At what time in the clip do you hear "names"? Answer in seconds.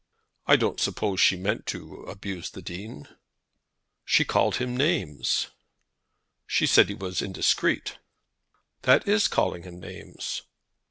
4.75-5.51, 9.79-10.41